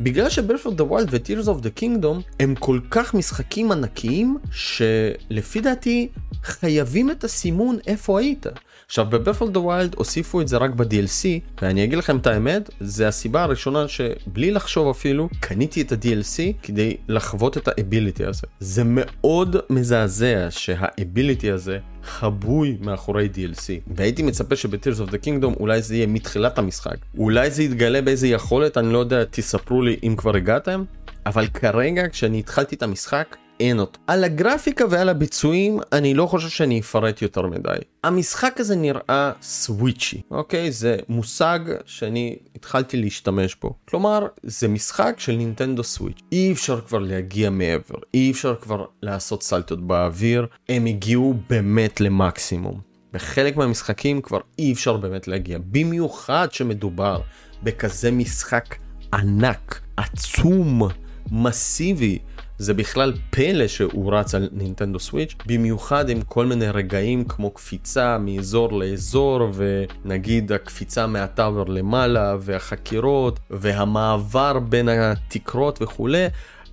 בגלל 0.00 0.28
ש-Breath 0.28 0.66
of 0.66 0.78
the 0.78 0.90
Wild 0.90 1.08
ו-Tears 1.10 1.46
of 1.46 1.62
the 1.62 1.80
Kingdom 1.80 2.22
הם 2.40 2.54
כל 2.54 2.80
כך 2.90 3.14
משחקים 3.14 3.72
ענקיים 3.72 4.38
שלפי 4.52 5.60
דעתי 5.60 6.08
חייבים 6.42 7.10
את 7.10 7.24
הסימון 7.24 7.78
איפה 7.86 8.18
היית. 8.20 8.46
עכשיו 8.86 9.06
ב-Breath 9.10 9.60
of 9.60 9.68
the 9.68 9.79
Wild 9.79 9.94
הוסיפו 9.94 10.40
את 10.40 10.48
זה 10.48 10.56
רק 10.56 10.70
ב-DLC 10.70 11.24
ואני 11.62 11.84
אגיד 11.84 11.98
לכם 11.98 12.16
את 12.16 12.26
האמת 12.26 12.70
זה 12.80 13.08
הסיבה 13.08 13.42
הראשונה 13.42 13.88
שבלי 13.88 14.50
לחשוב 14.50 14.88
אפילו 14.88 15.28
קניתי 15.40 15.82
את 15.82 15.92
ה-DLC 15.92 16.52
כדי 16.62 16.96
לחוות 17.08 17.56
את 17.56 17.68
ה-ability 17.68 18.24
הזה. 18.24 18.46
זה 18.60 18.82
מאוד 18.84 19.56
מזעזע 19.70 20.46
שה-ability 20.50 21.50
הזה 21.50 21.78
חבוי 22.04 22.76
מאחורי 22.80 23.28
DLC 23.34 23.94
והייתי 23.96 24.22
מצפה 24.22 24.56
שב-Tears 24.56 25.08
of 25.08 25.10
the 25.10 25.24
Kingdom 25.24 25.60
אולי 25.60 25.82
זה 25.82 25.94
יהיה 25.96 26.06
מתחילת 26.06 26.58
המשחק 26.58 26.96
אולי 27.18 27.50
זה 27.50 27.62
יתגלה 27.62 28.02
באיזה 28.02 28.28
יכולת 28.28 28.78
אני 28.78 28.92
לא 28.92 28.98
יודע 28.98 29.24
תספרו 29.30 29.82
לי 29.82 29.96
אם 30.02 30.14
כבר 30.16 30.36
הגעתם 30.36 30.84
אבל 31.26 31.46
כרגע 31.46 32.08
כשאני 32.08 32.38
התחלתי 32.38 32.76
את 32.76 32.82
המשחק 32.82 33.36
אין 33.60 33.78
אותו. 33.80 34.00
על 34.06 34.24
הגרפיקה 34.24 34.84
ועל 34.90 35.08
הביצועים 35.08 35.80
אני 35.92 36.14
לא 36.14 36.26
חושב 36.26 36.48
שאני 36.48 36.80
אפרט 36.80 37.22
יותר 37.22 37.46
מדי. 37.46 37.76
המשחק 38.04 38.60
הזה 38.60 38.76
נראה 38.76 39.32
סוויצ'י, 39.42 40.22
אוקיי? 40.30 40.72
זה 40.72 40.96
מושג 41.08 41.58
שאני 41.86 42.36
התחלתי 42.56 42.96
להשתמש 42.96 43.56
בו. 43.62 43.74
כלומר, 43.84 44.26
זה 44.42 44.68
משחק 44.68 45.14
של 45.18 45.32
נינטנדו 45.32 45.84
סוויץ'. 45.84 46.20
אי 46.32 46.52
אפשר 46.52 46.80
כבר 46.80 46.98
להגיע 46.98 47.50
מעבר, 47.50 47.98
אי 48.14 48.30
אפשר 48.30 48.54
כבר 48.60 48.84
לעשות 49.02 49.42
סלטות 49.42 49.86
באוויר, 49.86 50.46
הם 50.68 50.86
הגיעו 50.86 51.34
באמת 51.50 52.00
למקסימום. 52.00 52.80
בחלק 53.12 53.56
מהמשחקים 53.56 54.22
כבר 54.22 54.40
אי 54.58 54.72
אפשר 54.72 54.96
באמת 54.96 55.28
להגיע, 55.28 55.58
במיוחד 55.70 56.52
שמדובר 56.52 57.20
בכזה 57.62 58.10
משחק 58.10 58.76
ענק, 59.12 59.80
עצום, 59.96 60.88
מסיבי. 61.30 62.18
זה 62.58 62.74
בכלל 62.74 63.12
פלא 63.30 63.68
שהוא 63.68 64.12
רץ 64.12 64.34
על 64.34 64.48
נינטנדו 64.52 65.00
סוויץ', 65.00 65.34
במיוחד 65.46 66.08
עם 66.08 66.22
כל 66.22 66.46
מיני 66.46 66.68
רגעים 66.68 67.24
כמו 67.24 67.50
קפיצה 67.50 68.18
מאזור 68.18 68.72
לאזור, 68.72 69.48
ונגיד 69.54 70.52
הקפיצה 70.52 71.06
מהטאבר 71.06 71.64
למעלה, 71.64 72.36
והחקירות, 72.40 73.40
והמעבר 73.50 74.58
בין 74.58 74.88
התקרות 74.88 75.82
וכולי. 75.82 76.26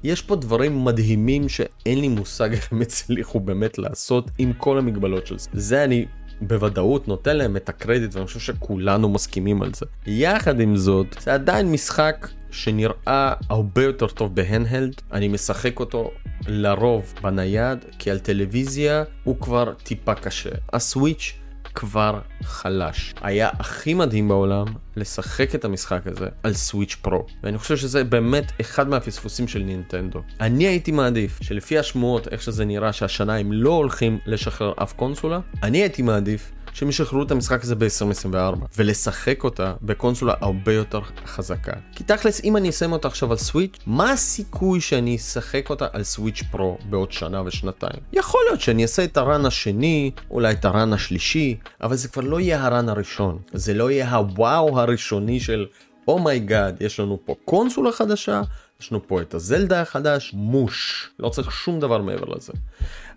יש 0.03 0.21
פה 0.21 0.35
דברים 0.35 0.85
מדהימים 0.85 1.49
שאין 1.49 1.99
לי 1.99 2.07
מושג 2.07 2.51
איך 2.51 2.71
הם 2.71 2.81
הצליחו 2.81 3.39
באמת 3.39 3.77
לעשות 3.77 4.31
עם 4.37 4.53
כל 4.53 4.77
המגבלות 4.77 5.27
של 5.27 5.37
זה. 5.37 5.49
זה 5.53 5.83
אני 5.83 6.05
בוודאות 6.41 7.07
נותן 7.07 7.37
להם 7.37 7.57
את 7.57 7.69
הקרדיט 7.69 8.15
ואני 8.15 8.25
חושב 8.25 8.39
שכולנו 8.39 9.09
מסכימים 9.09 9.61
על 9.61 9.73
זה. 9.73 9.85
יחד 10.07 10.59
עם 10.59 10.75
זאת, 10.75 11.15
זה 11.19 11.33
עדיין 11.33 11.71
משחק 11.71 12.27
שנראה 12.51 13.33
הרבה 13.49 13.83
יותר 13.83 14.07
טוב 14.07 14.35
בהנדהלד, 14.35 15.01
אני 15.13 15.27
משחק 15.27 15.79
אותו 15.79 16.11
לרוב 16.47 17.13
בנייד, 17.21 17.85
כי 17.99 18.11
על 18.11 18.19
טלוויזיה 18.19 19.03
הוא 19.23 19.35
כבר 19.39 19.73
טיפה 19.83 20.15
קשה. 20.15 20.49
הסוויץ' 20.73 21.33
כבר 21.75 22.19
חלש. 22.43 23.13
היה 23.21 23.49
הכי 23.59 23.93
מדהים 23.93 24.27
בעולם 24.27 24.65
לשחק 24.95 25.55
את 25.55 25.65
המשחק 25.65 26.07
הזה 26.07 26.27
על 26.43 26.53
סוויץ' 26.53 26.95
פרו. 27.01 27.25
ואני 27.43 27.57
חושב 27.57 27.77
שזה 27.77 28.03
באמת 28.03 28.51
אחד 28.61 28.89
מהפספוסים 28.89 29.47
של 29.47 29.59
נינטנדו. 29.59 30.21
אני 30.39 30.67
הייתי 30.67 30.91
מעדיף 30.91 31.39
שלפי 31.41 31.79
השמועות, 31.79 32.27
איך 32.27 32.41
שזה 32.41 32.65
נראה 32.65 32.93
שהשנה 32.93 33.35
הם 33.35 33.51
לא 33.51 33.73
הולכים 33.73 34.19
לשחרר 34.25 34.73
אף 34.83 34.93
קונסולה, 34.93 35.39
אני 35.63 35.77
הייתי 35.77 36.01
מעדיף 36.01 36.51
שהם 36.73 36.89
ישחררו 36.89 37.23
את 37.23 37.31
המשחק 37.31 37.63
הזה 37.63 37.75
ב-2024 37.75 38.35
ולשחק 38.77 39.43
אותה 39.43 39.73
בקונסולה 39.81 40.33
הרבה 40.41 40.73
יותר 40.73 40.99
חזקה. 41.25 41.73
כי 41.95 42.03
תכלס 42.03 42.43
אם 42.43 42.57
אני 42.57 42.69
אסיים 42.69 42.91
אותה 42.91 43.07
עכשיו 43.07 43.31
על 43.31 43.37
Switch, 43.37 43.77
מה 43.85 44.11
הסיכוי 44.11 44.81
שאני 44.81 45.15
אשחק 45.15 45.69
אותה 45.69 45.87
על 45.93 46.03
Switch 46.03 46.43
Pro 46.51 46.77
בעוד 46.89 47.11
שנה 47.11 47.41
ושנתיים? 47.45 48.01
יכול 48.13 48.41
להיות 48.47 48.61
שאני 48.61 48.83
אעשה 48.83 49.03
את 49.03 49.17
ה-run 49.17 49.45
השני, 49.45 50.11
אולי 50.31 50.53
את 50.53 50.65
ה-run 50.65 50.93
השלישי, 50.93 51.57
אבל 51.81 51.95
זה 51.95 52.07
כבר 52.07 52.21
לא 52.21 52.39
יהיה 52.39 52.65
ה-run 52.65 52.89
הראשון. 52.89 53.39
זה 53.53 53.73
לא 53.73 53.91
יהיה 53.91 54.15
הוואו 54.15 54.79
הראשוני 54.79 55.39
של 55.39 55.65
oh 56.07 56.25
my 56.25 56.42
god, 56.42 56.77
oh 56.81 56.85
יש 56.85 56.99
לנו 56.99 57.19
פה 57.25 57.35
קונסולה 57.45 57.91
חדשה, 57.91 58.41
יש 58.81 58.91
לנו 58.91 59.07
פה 59.07 59.21
את 59.21 59.33
הזלדה 59.33 59.81
החדש, 59.81 60.31
מוש, 60.33 61.09
לא 61.19 61.29
צריך 61.29 61.51
שום 61.51 61.79
דבר 61.79 62.01
מעבר 62.01 62.35
לזה. 62.35 62.53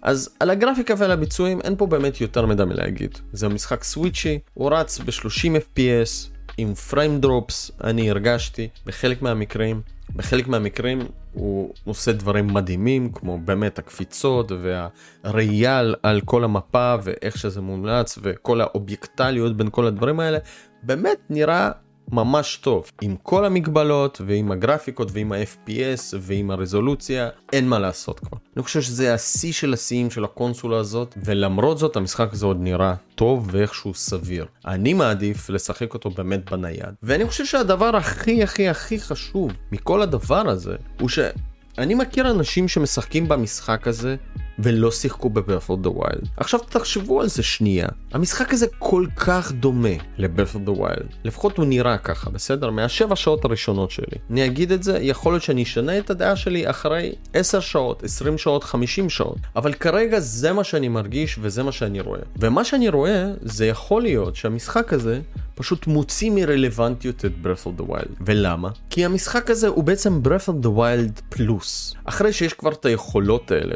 אז 0.03 0.31
על 0.41 0.51
הגרפיקה 0.51 0.95
ועל 0.99 1.11
הביצועים 1.11 1.61
אין 1.61 1.77
פה 1.77 1.87
באמת 1.87 2.21
יותר 2.21 2.47
מידע 2.47 2.65
מלהגיד. 2.65 3.19
זה 3.33 3.49
משחק 3.49 3.85
Switch-י, 3.85 4.39
הוא 4.55 4.71
רץ 4.71 4.99
ב-30 4.99 5.79
FPS, 5.79 6.29
עם 6.57 6.75
פריים 6.75 7.21
דרופס, 7.21 7.71
אני 7.85 8.11
הרגשתי, 8.11 8.69
בחלק 8.87 9.23
מהמקרים. 9.23 9.81
בחלק 10.17 10.49
מהמקרים 10.49 10.99
הוא 11.33 11.75
עושה 11.85 12.13
דברים 12.13 12.47
מדהימים 12.47 13.13
כמו 13.13 13.39
באמת 13.39 13.79
הקפיצות 13.79 14.53
והראייה 14.63 15.83
על 16.03 16.21
כל 16.25 16.45
המפה 16.45 16.95
ואיך 17.03 17.39
שזה 17.39 17.61
מומלץ 17.61 18.19
וכל 18.23 18.61
האובייקטליות 18.61 19.57
בין 19.57 19.69
כל 19.71 19.87
הדברים 19.87 20.21
האלה 20.21 20.39
באמת 20.83 21.19
נראה 21.31 21.71
ממש 22.13 22.57
טוב. 22.57 22.91
עם 23.01 23.17
כל 23.23 23.45
המגבלות 23.45 24.21
ועם 24.27 24.53
הגרפיקות 24.53 25.09
ועם 25.13 25.33
ה-FPS 25.33 26.17
ועם 26.21 26.51
הרזולוציה, 26.51 27.29
אין 27.53 27.69
מה 27.69 27.79
לעשות 27.79 28.21
כבר. 28.21 28.39
אני 28.57 28.63
חושב 28.63 28.83
שזה 28.83 29.15
השיא 29.15 29.53
של 29.53 29.73
השיאים 29.73 30.11
של 30.11 30.25
הקונסולה 30.25 30.79
הזאת, 30.79 31.15
ולמרות 31.25 31.79
זאת 31.79 31.97
המשחק 31.97 32.33
הזה 32.33 32.47
עוד 32.47 32.61
נראה 32.61 32.95
טוב 33.15 33.49
ואיכשהו 33.53 33.95
סביר. 33.95 34.47
אני 34.67 34.95
מעדיף 34.95 35.51
לשחק 35.51 35.95
אותו 35.95 36.11
באמת 36.11 36.51
בנייד. 36.51 36.95
ואני 37.03 37.27
חושב 37.27 37.45
שהדבר 37.45 37.97
הכי 37.97 38.43
הכי 38.43 38.69
הכי 38.69 39.01
חשוב 39.01 39.53
מכל 39.73 40.03
הדבר 40.03 40.49
הזה, 40.49 40.77
הוא 41.01 41.09
ש... 41.09 41.19
אני 41.79 41.95
מכיר 41.95 42.31
אנשים 42.31 42.69
שמשחקים 42.69 43.29
במשחק 43.29 43.87
הזה 43.87 44.17
ולא 44.59 44.91
שיחקו 44.91 45.31
ב-Birth 45.31 45.69
of 45.69 45.87
the 45.87 45.91
Wild. 45.91 46.27
עכשיו 46.37 46.61
תחשבו 46.61 47.21
על 47.21 47.29
זה 47.29 47.43
שנייה. 47.43 47.89
המשחק 48.13 48.53
הזה 48.53 48.67
כל 48.79 49.07
כך 49.17 49.53
דומה 49.53 49.89
ל-Birth 50.19 50.55
of 50.55 50.69
the 50.69 50.79
Wild. 50.81 51.15
לפחות 51.25 51.59
הוא 51.59 51.67
נראה 51.67 51.99
ככה, 51.99 52.31
בסדר? 52.31 52.71
מהשבע 52.71 53.17
שעות 53.17 53.45
הראשונות 53.45 53.91
שלי. 53.91 54.17
אני 54.31 54.47
אגיד 54.47 54.73
את 54.73 54.83
זה, 54.83 54.99
יכול 55.01 55.33
להיות 55.33 55.43
שאני 55.43 55.63
אשנה 55.63 55.99
את 55.99 56.11
הדעה 56.11 56.37
שלי 56.37 56.71
אחרי 56.71 57.13
10 57.33 57.61
שעות, 57.61 58.05
20 58.05 58.39
שעות, 58.39 58.65
50 58.65 59.11
שעות. 59.11 59.39
אבל 59.57 59.73
כרגע 59.73 60.21
זה 60.21 60.53
מה 60.53 60.65
שאני 60.65 60.89
מרגיש 60.89 61.39
וזה 61.41 61.63
מה 61.63 61.73
שאני 61.73 62.01
רואה. 62.01 62.21
ומה 62.37 62.65
שאני 62.65 62.89
רואה, 62.89 63.27
זה 63.43 63.67
יכול 63.67 64.03
להיות 64.03 64.37
שהמשחק 64.37 64.93
הזה 64.93 65.21
פשוט 65.55 65.87
מוציא 65.87 66.31
מרלוונטיות 66.31 67.25
את 67.25 67.33
Breath 67.43 67.67
of 67.67 67.81
the 67.81 67.91
Wild. 67.91 68.13
ולמה? 68.21 68.69
כי 68.91 69.05
המשחק 69.05 69.51
הזה 69.51 69.69
הוא 69.69 69.85
בעצם 69.85 70.21
Breath 70.25 70.49
of 70.49 70.65
the 70.67 70.69
Wild 70.79 71.21
פלוס. 71.29 71.95
אחרי 72.05 72.33
שיש 72.33 72.53
כבר 72.53 72.73
את 72.73 72.85
היכולות 72.85 73.51
האלה, 73.51 73.75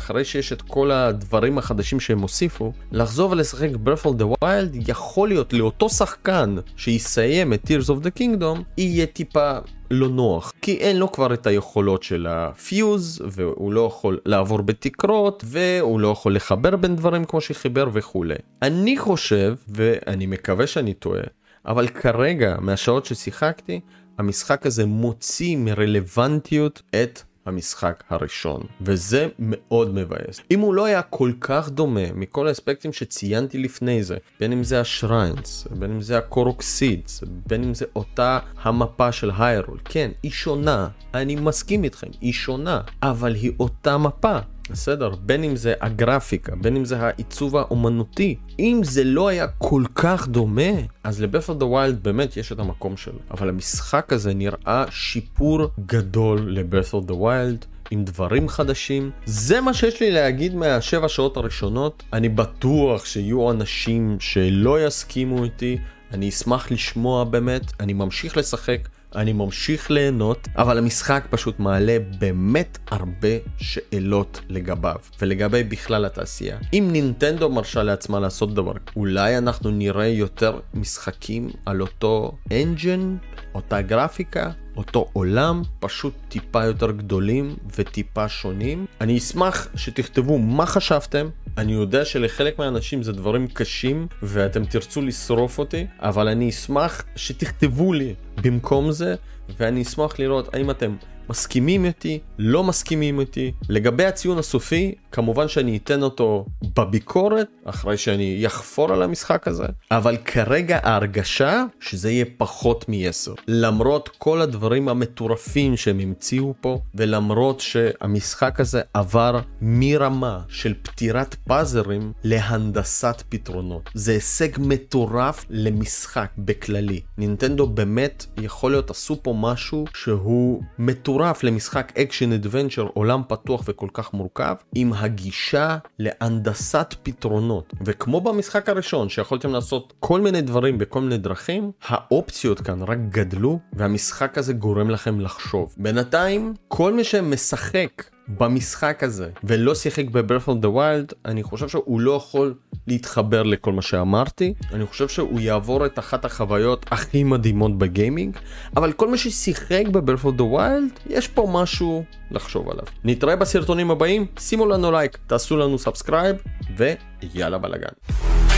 ואחרי 0.00 0.24
שיש 0.24 0.52
את 0.52 0.62
כל 0.62 0.90
הדברים 0.90 1.58
החדשים 1.58 2.00
שהם 2.00 2.20
הוסיפו, 2.20 2.72
לחזור 2.92 3.30
ולשחק 3.30 3.68
Breath 3.84 4.06
of 4.06 4.20
the 4.20 4.44
Wild 4.44 4.88
יכול 4.88 5.28
להיות 5.28 5.52
לאותו 5.52 5.88
שחקן 5.88 6.56
שיסיים 6.76 7.52
את 7.52 7.64
Tears 7.64 7.86
of 7.86 8.04
the 8.04 8.20
Kingdom, 8.20 8.62
יהיה 8.78 9.06
טיפה 9.06 9.58
לא 9.90 10.08
נוח 10.08 10.52
כי 10.62 10.76
אין 10.76 10.96
לו 10.96 11.12
כבר 11.12 11.34
את 11.34 11.46
היכולות 11.46 12.02
של 12.02 12.26
הפיוז 12.30 13.22
והוא 13.30 13.72
לא 13.72 13.86
יכול 13.86 14.18
לעבור 14.26 14.62
בתקרות 14.62 15.44
והוא 15.46 16.00
לא 16.00 16.08
יכול 16.08 16.36
לחבר 16.36 16.76
בין 16.76 16.96
דברים 16.96 17.24
כמו 17.24 17.40
שחיבר 17.40 17.88
וכולי. 17.92 18.34
אני 18.62 18.98
חושב 18.98 19.54
ואני 19.68 20.26
מקווה 20.26 20.66
שאני 20.66 20.94
טועה 20.94 21.22
אבל 21.66 21.88
כרגע 21.88 22.56
מהשעות 22.60 23.06
ששיחקתי 23.06 23.80
המשחק 24.18 24.66
הזה 24.66 24.86
מוציא 24.86 25.56
מרלוונטיות 25.56 26.82
את 27.02 27.22
המשחק 27.50 28.04
הראשון, 28.08 28.62
וזה 28.80 29.28
מאוד 29.38 29.94
מבאס. 29.94 30.40
אם 30.50 30.60
הוא 30.60 30.74
לא 30.74 30.84
היה 30.84 31.02
כל 31.02 31.32
כך 31.40 31.68
דומה 31.68 32.12
מכל 32.14 32.48
האספקטים 32.48 32.92
שציינתי 32.92 33.58
לפני 33.58 34.02
זה, 34.02 34.16
בין 34.40 34.52
אם 34.52 34.64
זה 34.64 34.80
השריינס, 34.80 35.66
בין 35.70 35.90
אם 35.90 36.00
זה 36.00 36.18
הקורוקסידס, 36.18 37.24
בין 37.46 37.64
אם 37.64 37.74
זה 37.74 37.84
אותה 37.96 38.38
המפה 38.62 39.12
של 39.12 39.30
היירול, 39.38 39.78
כן, 39.84 40.10
היא 40.22 40.30
שונה, 40.30 40.88
אני 41.14 41.36
מסכים 41.36 41.84
איתכם, 41.84 42.06
היא 42.20 42.32
שונה, 42.32 42.80
אבל 43.02 43.34
היא 43.34 43.52
אותה 43.60 43.98
מפה. 43.98 44.38
בסדר, 44.72 45.14
בין 45.22 45.44
אם 45.44 45.56
זה 45.56 45.74
הגרפיקה, 45.80 46.56
בין 46.56 46.76
אם 46.76 46.84
זה 46.84 47.00
העיצוב 47.00 47.56
האומנותי, 47.56 48.36
אם 48.58 48.80
זה 48.84 49.04
לא 49.04 49.28
היה 49.28 49.46
כל 49.46 49.82
כך 49.94 50.28
דומה, 50.28 50.72
אז 51.04 51.22
ל-Breath 51.22 51.48
of 51.48 51.60
the 51.60 51.64
Wild 51.64 51.96
באמת 52.02 52.36
יש 52.36 52.52
את 52.52 52.58
המקום 52.58 52.96
שלו. 52.96 53.18
אבל 53.30 53.48
המשחק 53.48 54.12
הזה 54.12 54.34
נראה 54.34 54.84
שיפור 54.90 55.68
גדול 55.86 56.58
ל-Breath 56.58 56.92
of 56.92 57.10
the 57.10 57.14
Wild. 57.14 57.66
עם 57.90 58.04
דברים 58.04 58.48
חדשים. 58.48 59.10
זה 59.26 59.60
מה 59.60 59.74
שיש 59.74 60.00
לי 60.00 60.10
להגיד 60.10 60.54
מהשבע 60.54 61.08
שעות 61.08 61.36
הראשונות. 61.36 62.02
אני 62.12 62.28
בטוח 62.28 63.04
שיהיו 63.04 63.50
אנשים 63.50 64.16
שלא 64.20 64.86
יסכימו 64.86 65.44
איתי, 65.44 65.78
אני 66.12 66.28
אשמח 66.28 66.70
לשמוע 66.70 67.24
באמת, 67.24 67.72
אני 67.80 67.92
ממשיך 67.92 68.36
לשחק. 68.36 68.88
אני 69.16 69.32
ממשיך 69.32 69.90
ליהנות, 69.90 70.48
אבל 70.56 70.78
המשחק 70.78 71.24
פשוט 71.30 71.60
מעלה 71.60 71.96
באמת 72.18 72.78
הרבה 72.90 73.28
שאלות 73.56 74.40
לגביו, 74.48 74.96
ולגבי 75.20 75.64
בכלל 75.64 76.04
התעשייה. 76.04 76.58
אם 76.72 76.88
נינטנדו 76.92 77.48
מרשה 77.48 77.82
לעצמה 77.82 78.20
לעשות 78.20 78.54
דבר, 78.54 78.72
אולי 78.96 79.38
אנחנו 79.38 79.70
נראה 79.70 80.06
יותר 80.06 80.60
משחקים 80.74 81.50
על 81.66 81.80
אותו 81.80 82.32
אנג'ן, 82.52 83.16
אותה 83.54 83.80
גרפיקה, 83.82 84.50
אותו 84.76 85.08
עולם, 85.12 85.62
פשוט 85.80 86.14
טיפה 86.28 86.64
יותר 86.64 86.90
גדולים 86.90 87.56
וטיפה 87.76 88.28
שונים. 88.28 88.86
אני 89.00 89.18
אשמח 89.18 89.68
שתכתבו 89.74 90.38
מה 90.38 90.66
חשבתם. 90.66 91.28
אני 91.58 91.72
יודע 91.72 92.04
שלחלק 92.04 92.58
מהאנשים 92.58 93.02
זה 93.02 93.12
דברים 93.12 93.46
קשים 93.46 94.06
ואתם 94.22 94.64
תרצו 94.64 95.02
לשרוף 95.02 95.58
אותי, 95.58 95.86
אבל 95.98 96.28
אני 96.28 96.48
אשמח 96.48 97.02
שתכתבו 97.16 97.92
לי 97.92 98.14
במקום 98.42 98.92
זה, 98.92 99.14
ואני 99.58 99.82
אשמח 99.82 100.18
לראות 100.18 100.54
האם 100.54 100.70
אתם 100.70 100.96
מסכימים 101.30 101.84
איתי, 101.84 102.18
לא 102.38 102.64
מסכימים 102.64 103.20
איתי. 103.20 103.52
לגבי 103.68 104.04
הציון 104.04 104.38
הסופי, 104.38 104.94
כמובן 105.12 105.48
שאני 105.48 105.76
אתן 105.76 106.02
אותו 106.02 106.46
בביקורת, 106.76 107.48
אחרי 107.64 107.96
שאני 107.96 108.46
אחפור 108.46 108.92
על 108.92 109.02
המשחק 109.02 109.48
הזה, 109.48 109.66
אבל 109.90 110.16
כרגע 110.16 110.78
ההרגשה 110.82 111.64
שזה 111.80 112.10
יהיה 112.10 112.24
פחות 112.36 112.84
מ-10. 112.88 113.40
למרות 113.48 114.10
כל 114.18 114.40
הדברים 114.40 114.88
המטורפים 114.88 115.76
שהם 115.76 115.98
המציאו 115.98 116.54
פה, 116.60 116.80
ולמרות 116.94 117.60
שהמשחק 117.60 118.60
הזה 118.60 118.80
עבר 118.94 119.40
מרמה 119.62 120.40
של 120.48 120.74
פתירת 120.82 121.34
פאזרים 121.34 122.12
להנדסת 122.24 123.22
פתרונות. 123.28 123.90
זה 123.94 124.12
הישג 124.12 124.48
מטורף 124.58 125.44
למשחק 125.50 126.30
בכללי. 126.38 127.00
נינטנדו 127.18 127.66
באמת 127.66 128.26
יכול 128.36 128.70
להיות 128.70 128.90
עשו 128.90 129.22
פה 129.22 129.34
משהו 129.38 129.84
שהוא. 129.94 130.62
מטורף 130.78 131.42
למשחק 131.42 131.92
action 131.98 132.32
adventure 132.32 132.88
עולם 132.94 133.22
פתוח 133.28 133.62
וכל 133.66 133.88
כך 133.92 134.14
מורכב 134.14 134.54
עם 134.74 134.92
הגישה 135.00 135.78
להנדסת 135.98 136.94
פתרונות. 137.02 137.74
וכמו 137.84 138.20
במשחק 138.20 138.68
הראשון 138.68 139.08
שיכולתם 139.08 139.52
לעשות 139.52 139.92
כל 140.00 140.20
מיני 140.20 140.40
דברים 140.40 140.78
בכל 140.78 141.00
מיני 141.00 141.18
דרכים 141.18 141.70
האופציות 141.82 142.60
כאן 142.60 142.82
רק 142.82 142.98
גדלו 143.08 143.58
והמשחק 143.72 144.38
הזה 144.38 144.52
גורם 144.52 144.90
לכם 144.90 145.20
לחשוב. 145.20 145.74
בינתיים 145.76 146.54
כל 146.68 146.92
מי 146.92 147.04
שמשחק 147.04 148.04
במשחק 148.38 149.02
הזה 149.02 149.30
ולא 149.44 149.74
שיחק 149.74 150.04
ב-Breath 150.04 150.48
of 150.48 150.62
the 150.62 150.66
Wild 150.66 151.14
אני 151.24 151.42
חושב 151.42 151.68
שהוא 151.68 152.00
לא 152.00 152.12
יכול 152.12 152.54
להתחבר 152.86 153.42
לכל 153.42 153.72
מה 153.72 153.82
שאמרתי 153.82 154.54
אני 154.72 154.86
חושב 154.86 155.08
שהוא 155.08 155.40
יעבור 155.40 155.86
את 155.86 155.98
אחת 155.98 156.24
החוויות 156.24 156.86
הכי 156.90 157.24
מדהימות 157.24 157.78
ב-gaming 157.78 158.36
אבל 158.76 158.92
כל 158.92 159.10
מי 159.10 159.18
ששיחק 159.18 159.84
ב-Breath 159.92 160.24
of 160.24 160.38
the 160.38 160.56
Wild 160.56 161.00
יש 161.06 161.28
פה 161.28 161.48
משהו 161.52 162.04
לחשוב 162.30 162.70
עליו 162.70 162.84
נתראה 163.04 163.36
בסרטונים 163.36 163.90
הבאים 163.90 164.26
שימו 164.38 164.66
לנו 164.66 164.92
לייק 164.92 165.18
תעשו 165.26 165.56
לנו 165.56 165.78
subscribe 165.78 166.36
ויאללה 166.76 167.58
בלאגן. 167.58 168.49